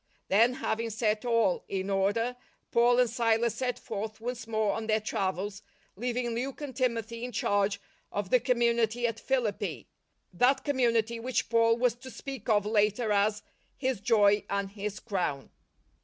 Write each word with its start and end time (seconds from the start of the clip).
Then, 0.29 0.53
having 0.53 0.89
set 0.89 1.25
all 1.25 1.63
in 1.69 1.91
order, 1.91 2.35
Paul 2.71 2.97
and 2.97 3.07
Silas 3.07 3.53
set 3.53 3.77
forth 3.77 4.19
once 4.19 4.47
more 4.47 4.73
on 4.73 4.87
their 4.87 4.99
travels, 4.99 5.61
leaving 5.95 6.31
Luke 6.33 6.59
and 6.59 6.75
Timothy 6.75 7.23
in 7.23 7.31
charge 7.31 7.79
of 8.11 8.31
the 8.31 8.39
community 8.39 9.05
at 9.05 9.19
Philippi— 9.19 9.85
that 10.33 10.63
community 10.63 11.19
which 11.19 11.49
Paul 11.49 11.77
was 11.77 11.93
to 11.97 12.09
speak 12.09 12.49
of 12.49 12.65
later 12.65 13.11
as" 13.11 13.43
his 13.77 13.99
joy 14.01 14.43
and 14.49 14.71
his 14.71 14.99
crown." 14.99 15.51